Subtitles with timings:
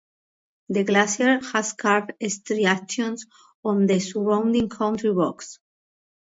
[0.69, 3.27] The glacier has carved striations
[3.63, 5.59] on the surrounding country rocks.